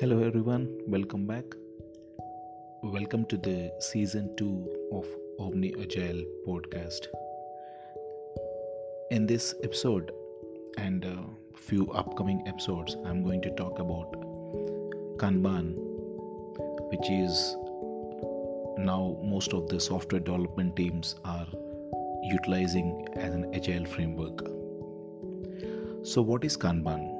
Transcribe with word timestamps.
Hello, 0.00 0.22
everyone. 0.22 0.66
Welcome 0.86 1.26
back. 1.26 1.44
Welcome 2.82 3.26
to 3.26 3.36
the 3.36 3.70
season 3.80 4.34
two 4.34 4.66
of 4.90 5.06
Omni 5.38 5.74
Agile 5.78 6.24
podcast. 6.46 7.08
In 9.10 9.26
this 9.26 9.54
episode 9.62 10.10
and 10.78 11.04
a 11.04 11.18
few 11.54 11.86
upcoming 11.92 12.42
episodes, 12.48 12.96
I'm 13.04 13.22
going 13.22 13.42
to 13.42 13.50
talk 13.56 13.78
about 13.78 14.10
Kanban, 15.18 15.74
which 16.88 17.10
is 17.10 17.54
now 18.78 19.18
most 19.22 19.52
of 19.52 19.68
the 19.68 19.78
software 19.78 20.22
development 20.22 20.76
teams 20.76 21.16
are 21.26 21.46
utilizing 22.22 23.06
as 23.16 23.34
an 23.34 23.54
agile 23.54 23.84
framework. 23.84 24.46
So, 26.06 26.22
what 26.22 26.42
is 26.42 26.56
Kanban? 26.56 27.19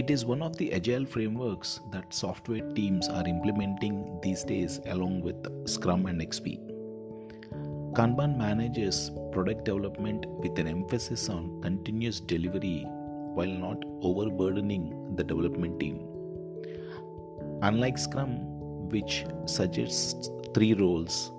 It 0.00 0.10
is 0.10 0.24
one 0.24 0.40
of 0.40 0.56
the 0.56 0.72
agile 0.72 1.04
frameworks 1.04 1.80
that 1.92 2.14
software 2.14 2.66
teams 2.72 3.06
are 3.08 3.28
implementing 3.28 4.18
these 4.22 4.44
days 4.44 4.80
along 4.86 5.20
with 5.20 5.68
Scrum 5.68 6.06
and 6.06 6.22
XP. 6.22 6.58
Kanban 7.92 8.38
manages 8.38 9.10
product 9.30 9.66
development 9.66 10.24
with 10.26 10.58
an 10.58 10.68
emphasis 10.68 11.28
on 11.28 11.60
continuous 11.60 12.18
delivery 12.18 12.86
while 13.34 13.54
not 13.66 13.84
overburdening 14.00 15.16
the 15.16 15.22
development 15.22 15.78
team. 15.78 16.00
Unlike 17.60 17.98
Scrum, 17.98 18.88
which 18.88 19.26
suggests 19.44 20.30
three 20.54 20.72
roles, 20.72 21.30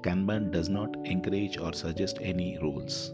Kanban 0.00 0.50
does 0.50 0.68
not 0.68 0.96
encourage 1.04 1.56
or 1.56 1.72
suggest 1.72 2.18
any 2.20 2.58
roles. 2.60 3.12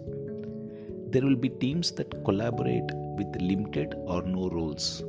There 1.11 1.23
will 1.23 1.37
be 1.37 1.49
teams 1.49 1.91
that 1.93 2.23
collaborate 2.23 2.91
with 3.17 3.35
limited 3.41 3.95
or 4.07 4.21
no 4.23 4.51
roles. 4.51 5.03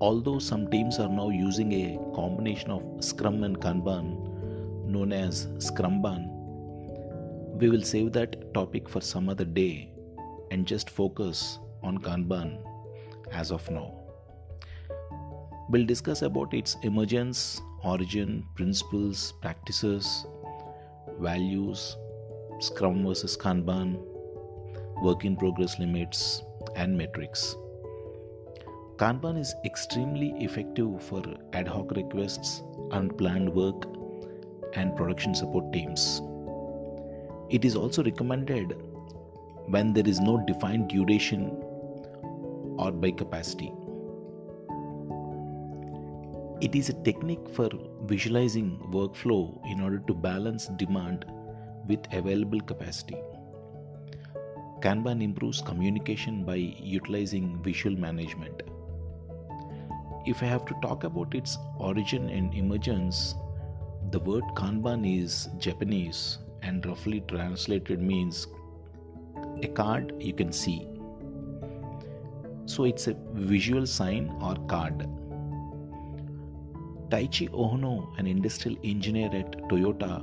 Although 0.00 0.40
some 0.40 0.68
teams 0.72 0.98
are 0.98 1.08
now 1.08 1.28
using 1.28 1.72
a 1.72 1.98
combination 2.16 2.72
of 2.72 2.82
Scrum 2.98 3.44
and 3.44 3.60
Kanban 3.60 4.88
known 4.88 5.12
as 5.12 5.46
Scrumban, 5.58 6.26
we 7.60 7.68
will 7.68 7.82
save 7.82 8.10
that 8.14 8.52
topic 8.52 8.88
for 8.88 9.00
some 9.00 9.28
other 9.28 9.44
day 9.44 9.92
and 10.50 10.66
just 10.66 10.90
focus 10.90 11.60
on 11.84 11.98
Kanban 11.98 12.58
as 13.30 13.52
of 13.52 13.70
now. 13.70 13.94
We'll 15.68 15.86
discuss 15.86 16.22
about 16.22 16.52
its 16.52 16.76
emergence, 16.82 17.60
origin, 17.84 18.44
principles, 18.56 19.32
practices, 19.40 20.26
values, 21.20 21.96
Scrum 22.58 23.06
versus 23.06 23.36
Kanban, 23.36 24.04
work 25.04 25.24
in 25.24 25.36
progress 25.36 25.78
limits, 25.78 26.42
and 26.76 26.96
metrics. 26.96 27.56
Kanban 28.96 29.38
is 29.38 29.54
extremely 29.64 30.30
effective 30.38 31.02
for 31.02 31.22
ad 31.52 31.68
hoc 31.68 31.90
requests, 31.92 32.62
unplanned 32.92 33.52
work, 33.52 33.86
and 34.74 34.96
production 34.96 35.34
support 35.34 35.72
teams. 35.72 36.22
It 37.50 37.64
is 37.64 37.76
also 37.76 38.02
recommended 38.02 38.76
when 39.66 39.92
there 39.92 40.08
is 40.08 40.20
no 40.20 40.38
defined 40.46 40.88
duration 40.88 41.50
or 42.78 42.92
by 42.92 43.10
capacity. 43.10 43.72
It 46.60 46.74
is 46.74 46.88
a 46.88 47.02
technique 47.02 47.48
for 47.50 47.68
visualizing 48.04 48.78
workflow 48.90 49.60
in 49.70 49.80
order 49.80 49.98
to 50.06 50.14
balance 50.14 50.68
demand 50.78 51.26
with 51.88 52.00
available 52.12 52.60
capacity. 52.60 53.16
Kanban 54.84 55.22
improves 55.22 55.62
communication 55.62 56.44
by 56.44 56.56
utilizing 56.56 57.58
visual 57.62 57.96
management. 57.96 58.62
If 60.26 60.42
I 60.42 60.46
have 60.46 60.66
to 60.66 60.74
talk 60.82 61.04
about 61.04 61.34
its 61.34 61.56
origin 61.78 62.28
and 62.28 62.52
emergence, 62.52 63.34
the 64.10 64.18
word 64.18 64.44
Kanban 64.54 65.06
is 65.06 65.48
Japanese 65.56 66.36
and 66.62 66.84
roughly 66.84 67.22
translated 67.28 68.02
means 68.02 68.46
a 69.62 69.68
card 69.68 70.12
you 70.20 70.34
can 70.34 70.52
see. 70.52 70.86
So 72.66 72.84
it's 72.84 73.06
a 73.06 73.16
visual 73.32 73.86
sign 73.86 74.36
or 74.42 74.56
card. 74.66 74.98
Taiichi 77.08 77.48
Ohno, 77.48 78.18
an 78.18 78.26
industrial 78.26 78.76
engineer 78.84 79.34
at 79.34 79.52
Toyota, 79.70 80.22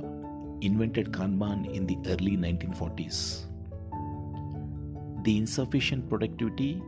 invented 0.60 1.10
Kanban 1.10 1.68
in 1.74 1.84
the 1.84 1.98
early 2.06 2.36
1940s 2.36 3.51
the 5.24 5.36
insufficient 5.38 6.08
productivity 6.08 6.82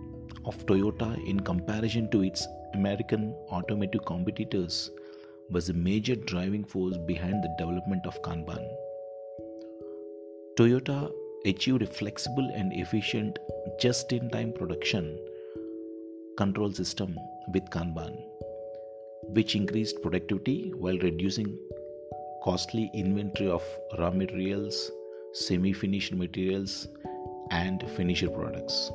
of 0.45 0.67
Toyota 0.67 1.17
in 1.27 1.41
comparison 1.41 2.11
to 2.11 2.23
its 2.23 2.47
American 2.75 3.35
automotive 3.51 4.05
competitors 4.05 4.91
was 5.51 5.69
a 5.69 5.73
major 5.73 6.17
driving 6.17 6.65
force 6.65 6.97
behind 7.07 7.43
the 7.43 7.55
development 7.59 8.05
of 8.07 8.21
Kanban. 8.23 8.67
Toyota 10.57 11.13
achieved 11.47 11.83
a 11.83 11.87
flexible 11.87 12.51
and 12.55 12.73
efficient 12.73 13.39
just 13.81 14.13
in 14.13 14.31
time 14.31 14.53
production 14.53 15.19
control 16.37 16.73
system 16.73 17.17
with 17.53 17.65
Kanban, 17.71 18.17
which 19.29 19.55
increased 19.55 20.03
productivity 20.03 20.73
while 20.77 20.99
reducing 20.99 21.57
costly 22.43 22.91
inventory 22.95 23.51
of 23.51 23.63
raw 23.99 24.11
materials, 24.11 24.91
semi 25.33 25.73
finished 25.73 26.15
materials, 26.15 26.89
and 27.51 27.83
finisher 27.97 28.29
products. 28.29 28.91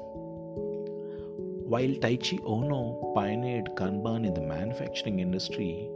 While 1.73 1.93
Taiichi 2.03 2.39
Ohno 2.43 3.13
pioneered 3.13 3.69
Kanban 3.75 4.25
in 4.25 4.33
the 4.33 4.41
manufacturing 4.41 5.19
industry, 5.19 5.89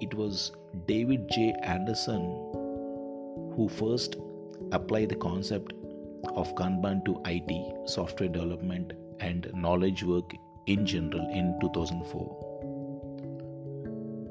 it 0.00 0.14
was 0.14 0.52
David 0.86 1.28
J. 1.30 1.54
Anderson 1.62 2.22
who 3.56 3.68
first 3.68 4.16
applied 4.72 5.08
the 5.10 5.16
concept 5.16 5.72
of 6.34 6.54
Kanban 6.54 7.04
to 7.04 7.20
IT, 7.26 7.88
software 7.88 8.28
development, 8.28 8.92
and 9.20 9.50
knowledge 9.54 10.02
work 10.02 10.32
in 10.66 10.86
general 10.86 11.28
in 11.30 11.58
2004. 11.60 12.54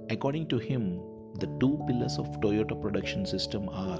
According 0.09 0.47
to 0.47 0.57
him, 0.57 0.99
the 1.39 1.47
two 1.59 1.83
pillars 1.87 2.17
of 2.17 2.27
Toyota 2.41 2.79
production 2.81 3.25
system 3.25 3.69
are 3.69 3.99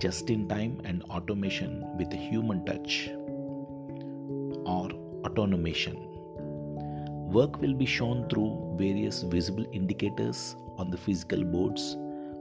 just 0.00 0.30
in 0.30 0.48
time 0.48 0.80
and 0.84 1.02
automation 1.04 1.84
with 1.96 2.12
a 2.12 2.16
human 2.16 2.64
touch 2.64 3.08
or 4.66 4.88
autonomation. 5.22 5.94
Work 7.32 7.60
will 7.60 7.74
be 7.74 7.86
shown 7.86 8.28
through 8.28 8.76
various 8.78 9.22
visible 9.22 9.66
indicators 9.72 10.56
on 10.78 10.90
the 10.90 10.96
physical 10.96 11.44
boards 11.44 11.96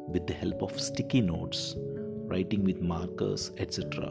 with 0.07 0.27
the 0.27 0.33
help 0.33 0.61
of 0.61 0.79
sticky 0.79 1.21
notes, 1.21 1.75
writing 2.27 2.63
with 2.63 2.81
markers, 2.81 3.51
etc. 3.57 4.07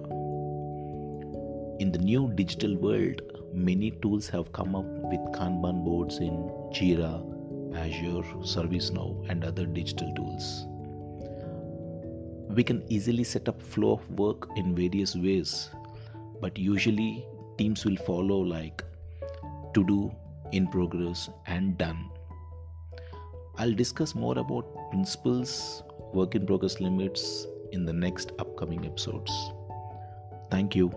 In 1.80 1.92
the 1.92 1.98
new 1.98 2.32
digital 2.34 2.76
world, 2.76 3.22
many 3.52 3.90
tools 4.02 4.28
have 4.28 4.52
come 4.52 4.74
up 4.74 4.86
with 4.86 5.20
Kanban 5.34 5.84
boards 5.84 6.18
in 6.18 6.32
Jira, 6.72 7.22
Azure, 7.76 8.22
ServiceNow, 8.40 9.28
and 9.28 9.44
other 9.44 9.66
digital 9.66 10.12
tools 10.14 10.66
we 12.54 12.62
can 12.62 12.82
easily 12.88 13.24
set 13.24 13.48
up 13.48 13.62
flow 13.62 13.92
of 13.92 14.10
work 14.10 14.48
in 14.56 14.74
various 14.74 15.14
ways 15.16 15.70
but 16.40 16.58
usually 16.58 17.24
teams 17.56 17.84
will 17.84 17.96
follow 18.08 18.38
like 18.40 18.82
to 19.74 19.84
do 19.84 20.10
in 20.52 20.66
progress 20.66 21.30
and 21.46 21.78
done. 21.78 22.10
I'll 23.58 23.72
discuss 23.72 24.14
more 24.14 24.38
about 24.38 24.90
principles 24.90 25.82
work 26.12 26.34
in 26.34 26.46
progress 26.46 26.80
limits 26.80 27.46
in 27.72 27.84
the 27.84 27.92
next 27.92 28.32
upcoming 28.38 28.84
episodes. 28.84 29.32
Thank 30.50 30.76
you 30.76 30.90